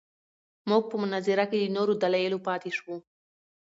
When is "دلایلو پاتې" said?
2.03-2.69